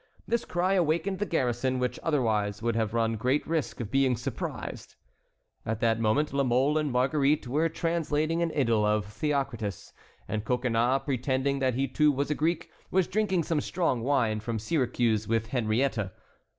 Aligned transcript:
This 0.27 0.45
cry 0.45 0.73
awakened 0.73 1.19
the 1.19 1.27
garrison, 1.27 1.77
which 1.77 1.99
otherwise 2.01 2.59
would 2.63 2.75
have 2.75 2.95
run 2.95 3.17
great 3.17 3.45
risk 3.45 3.79
of 3.79 3.91
being 3.91 4.15
surprised. 4.17 4.95
At 5.63 5.79
that 5.81 5.99
moment 5.99 6.33
La 6.33 6.43
Mole 6.43 6.79
and 6.79 6.91
Marguerite 6.91 7.45
were 7.47 7.69
translating 7.69 8.41
an 8.41 8.51
idyl 8.55 8.83
of 8.83 9.05
Theocritus, 9.05 9.93
and 10.27 10.43
Coconnas, 10.43 11.03
pretending 11.05 11.59
that 11.59 11.75
he 11.75 11.87
too 11.87 12.11
was 12.11 12.31
a 12.31 12.33
Greek, 12.33 12.71
was 12.89 13.05
drinking 13.07 13.43
some 13.43 13.61
strong 13.61 14.01
wine 14.01 14.39
from 14.39 14.57
Syracuse 14.57 15.27
with 15.27 15.49
Henriette. 15.49 16.09